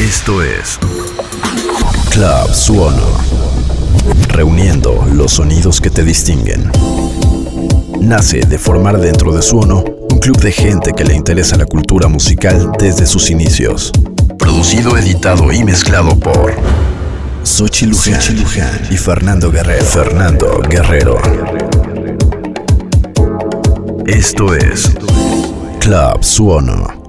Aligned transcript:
Esto 0.00 0.42
es 0.42 0.78
Club 2.10 2.54
Suono. 2.54 3.06
Reuniendo 4.28 5.06
los 5.12 5.32
sonidos 5.32 5.78
que 5.78 5.90
te 5.90 6.02
distinguen. 6.02 6.72
Nace 8.00 8.40
de 8.40 8.58
formar 8.58 8.98
dentro 8.98 9.30
de 9.34 9.42
Suono 9.42 9.84
un 10.10 10.18
club 10.18 10.38
de 10.38 10.52
gente 10.52 10.94
que 10.94 11.04
le 11.04 11.14
interesa 11.14 11.58
la 11.58 11.66
cultura 11.66 12.08
musical 12.08 12.72
desde 12.78 13.04
sus 13.04 13.28
inicios. 13.28 13.92
Producido, 14.38 14.96
editado 14.96 15.52
y 15.52 15.62
mezclado 15.64 16.18
por 16.18 16.54
Sochi 17.42 17.84
Luján, 17.84 18.22
y 18.90 18.96
Fernando 18.96 19.52
Guerrero. 19.52 19.84
Fernando 19.84 20.62
Guerrero. 20.66 21.18
Esto 24.06 24.54
es 24.54 24.90
Club 25.78 26.24
Suono. 26.24 26.99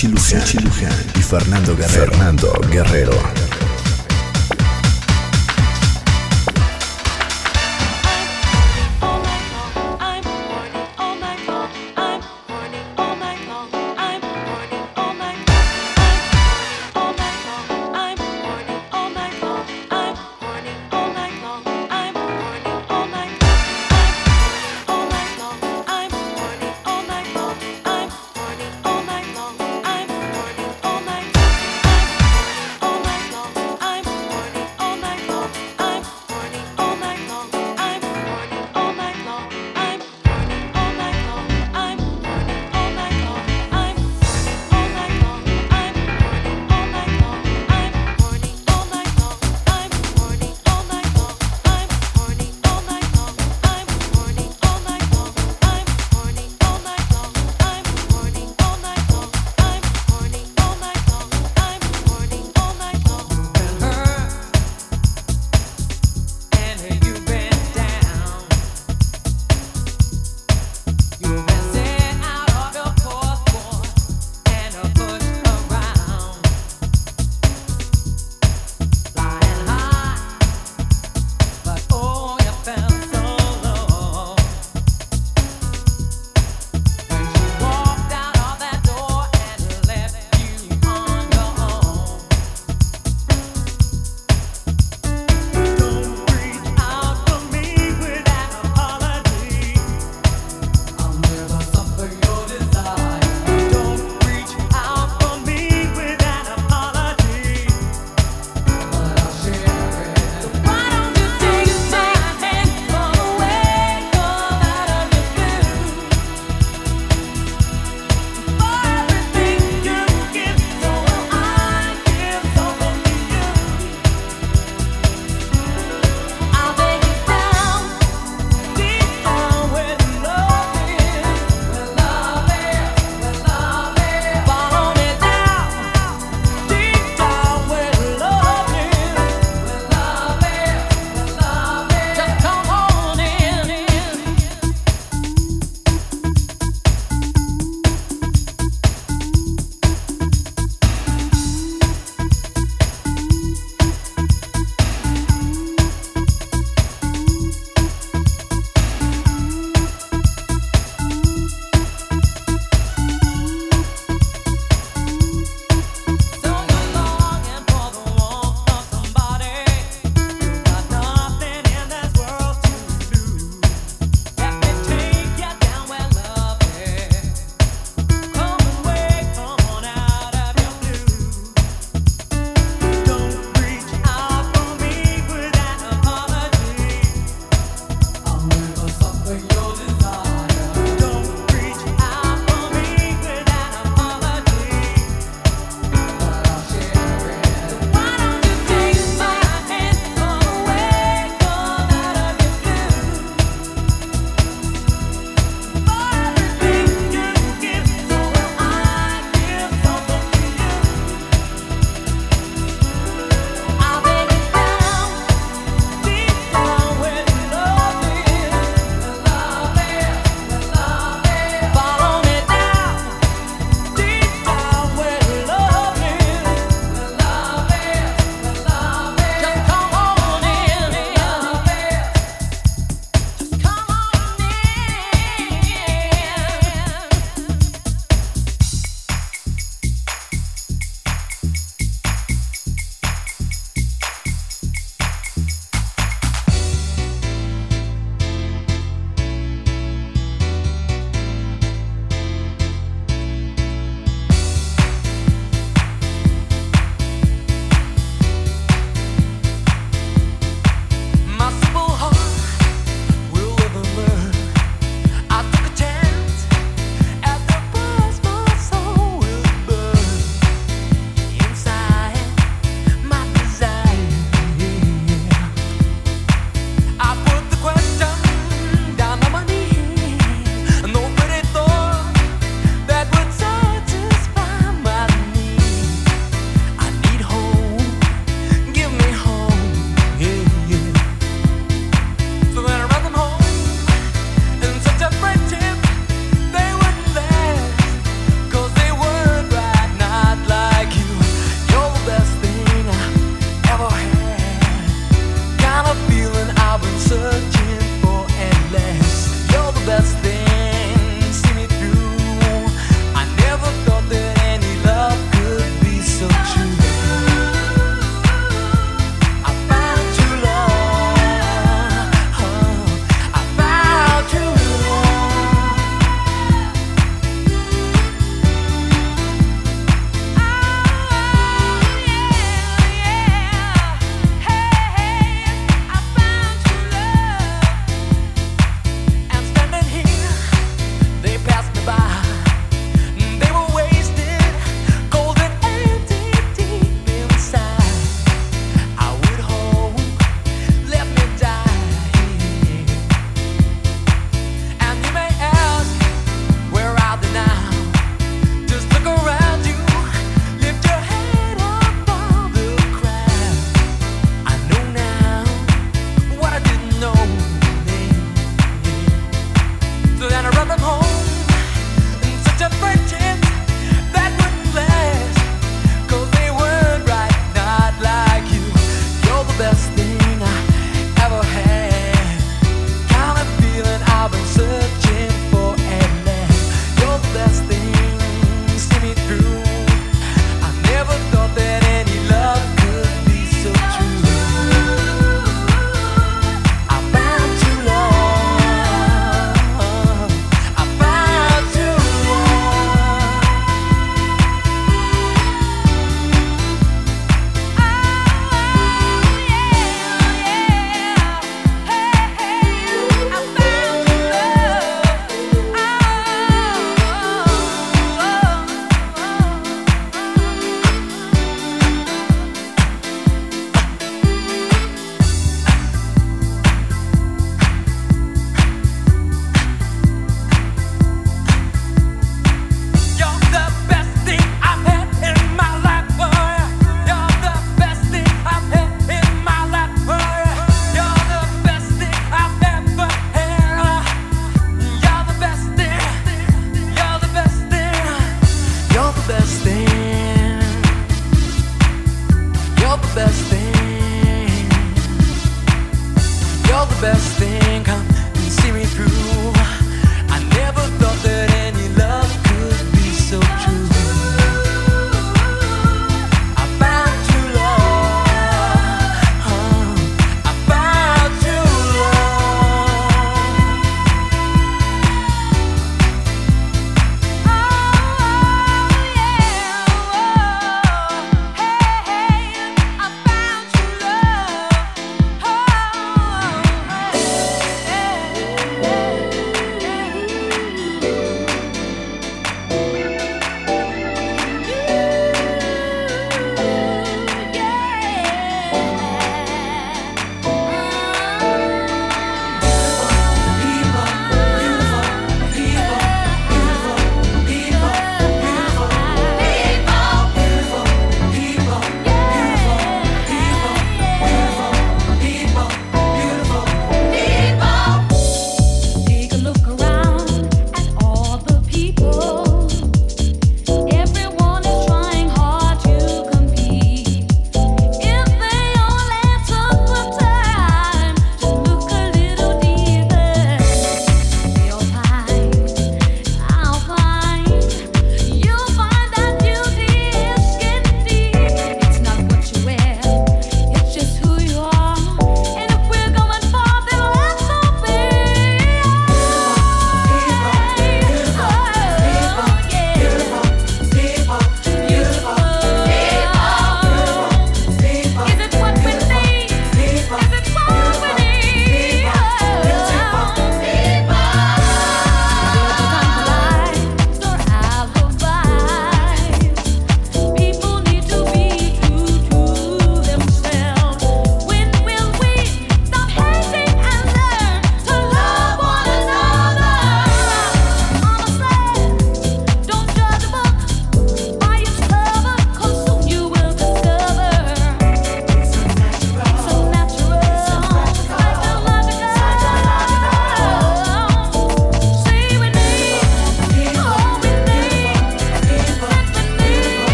Sochi 0.00 0.56
Luján, 0.58 0.90
y 1.14 1.22
Fernando 1.22 1.76
Guerrero. 1.76 2.10
Fernando 2.10 2.58
Guerrero. 2.70 3.39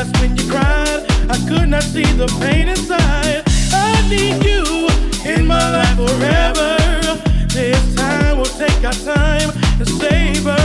us 0.00 0.20
when 0.20 0.36
you 0.36 0.50
cried. 0.50 1.04
I 1.28 1.36
could 1.48 1.68
not 1.68 1.82
see 1.82 2.10
the 2.22 2.26
pain 2.40 2.68
inside. 2.68 3.42
I 3.72 4.08
need 4.08 4.42
you 4.44 4.88
in 5.30 5.46
my 5.46 5.64
life 5.76 5.96
forever. 5.96 6.70
This 7.48 7.94
time 7.94 8.38
we'll 8.38 8.56
take 8.64 8.82
our 8.84 8.98
time 9.14 9.50
and 9.78 9.88
savor 9.88 10.64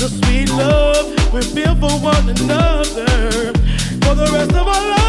the 0.00 0.08
sweet 0.08 0.50
love 0.50 1.06
we 1.32 1.42
feel 1.42 1.74
for 1.76 1.94
one 1.98 2.28
another 2.28 3.52
for 4.02 4.14
the 4.14 4.30
rest 4.32 4.52
of 4.52 4.66
our 4.68 4.88
life. 4.90 4.99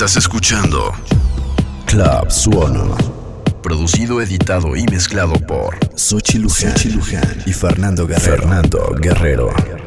Estás 0.00 0.16
escuchando 0.16 0.94
Club 1.84 2.30
Suono. 2.30 2.96
Producido, 3.62 4.22
editado 4.22 4.74
y 4.74 4.84
mezclado 4.84 5.34
por 5.34 5.76
Sochi 5.94 6.38
Luján, 6.38 6.72
y 7.44 7.52
Fernando 7.52 8.06
Guerrero. 8.06 8.38
Fernando 8.38 8.94
Guerrero. 8.98 9.79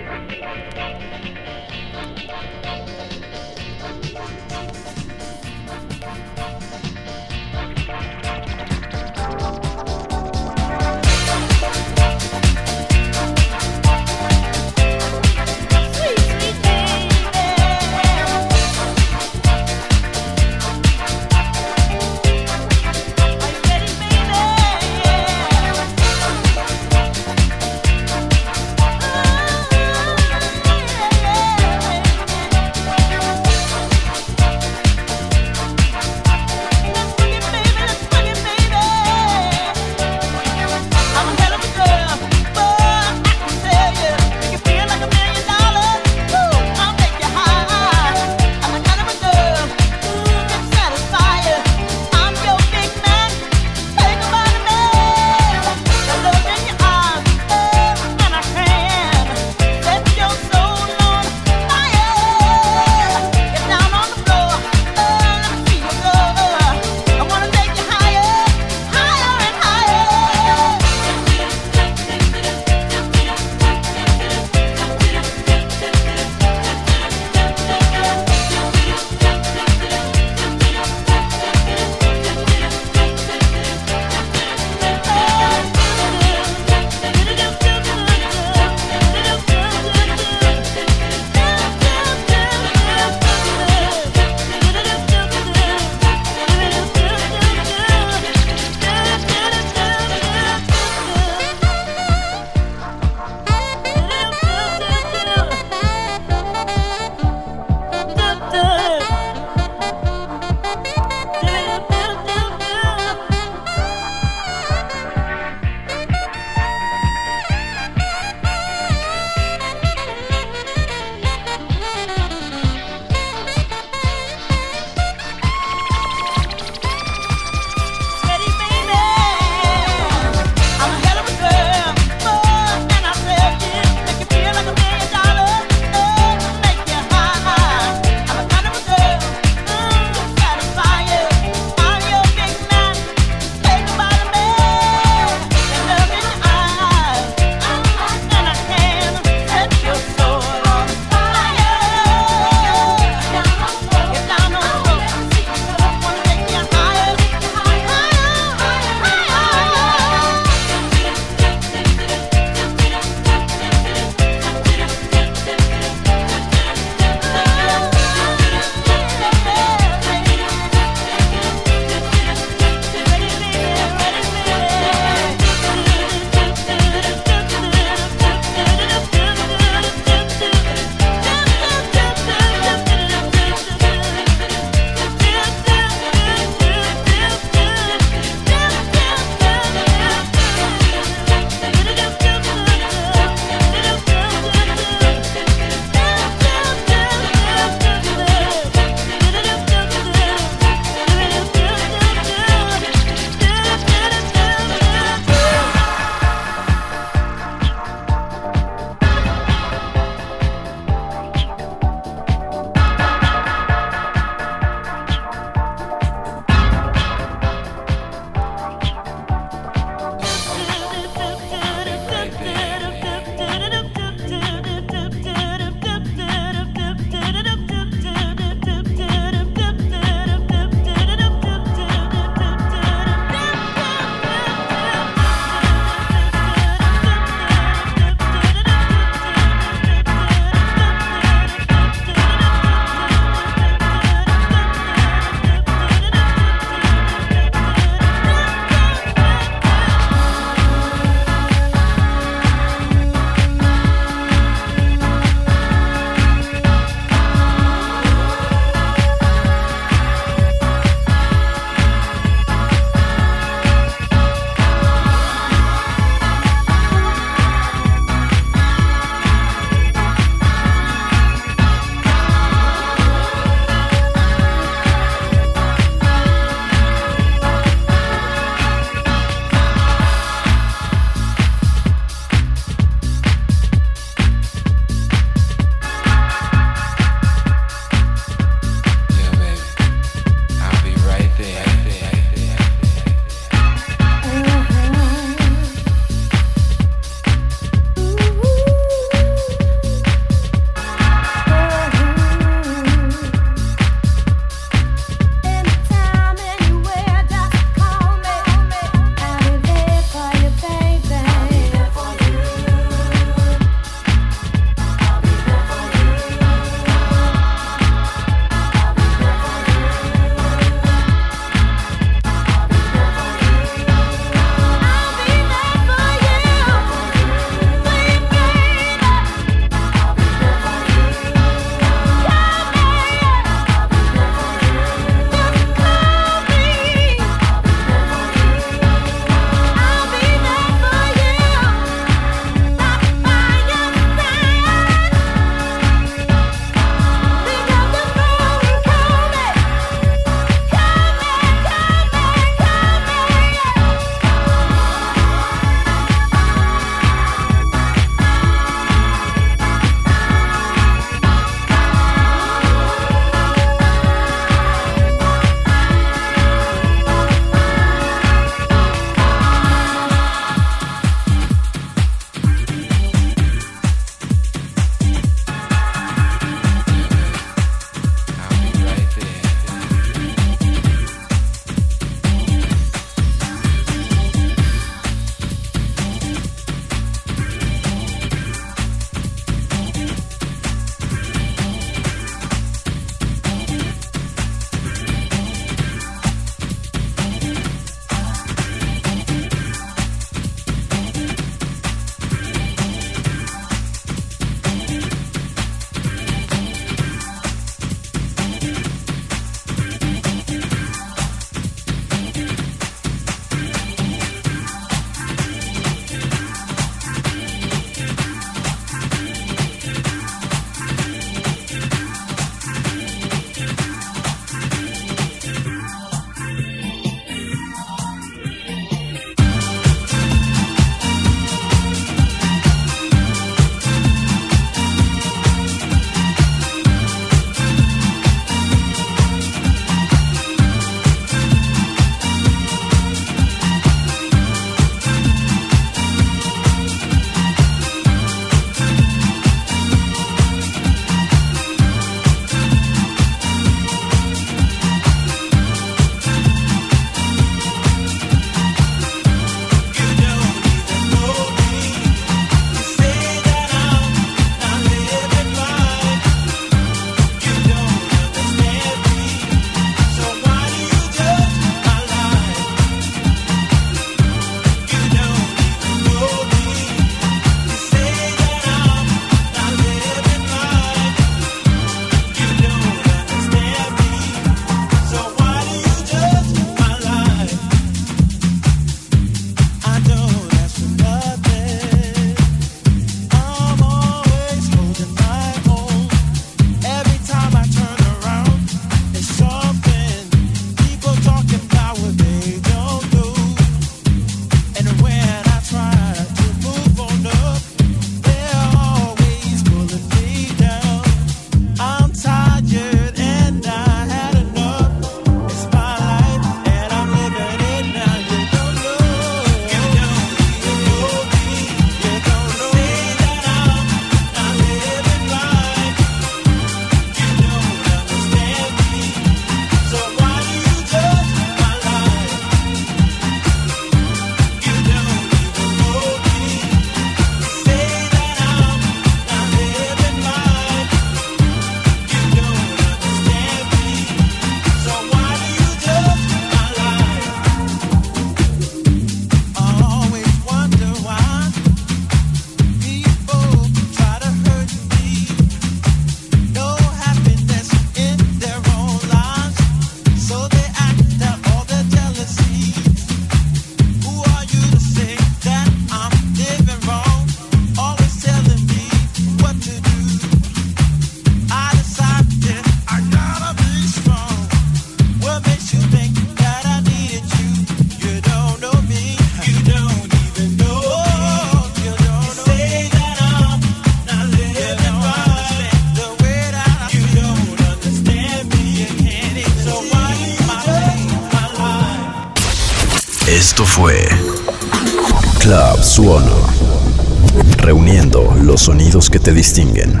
Que 599.10 599.18
te 599.18 599.32
distinguen. 599.32 600.00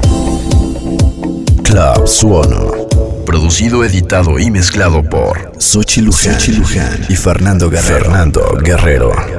Club 1.62 2.06
Suono. 2.06 2.72
Producido, 3.24 3.84
editado 3.84 4.38
y 4.38 4.50
mezclado 4.50 5.02
por 5.02 5.52
Sochi 5.58 6.00
Luján, 6.00 6.38
y 7.08 7.16
Fernando 7.16 7.68
Guerrero. 7.68 8.04
Fernando 8.04 8.58
Guerrero. 8.62 9.37